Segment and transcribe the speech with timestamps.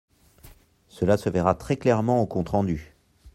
[0.87, 2.95] Cela se verra très clairement au compte rendu.